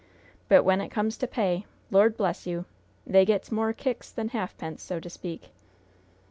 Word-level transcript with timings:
But 0.49 0.63
when 0.65 0.81
it 0.81 0.89
comes 0.89 1.15
to 1.17 1.27
pay 1.27 1.67
Lord 1.91 2.17
bless 2.17 2.47
you! 2.47 2.65
they 3.05 3.23
gets 3.23 3.51
more 3.51 3.71
kicks 3.71 4.09
than 4.11 4.29
halfpence, 4.29 4.81
so 4.81 4.99
to 4.99 5.11
speak!" 5.11 5.49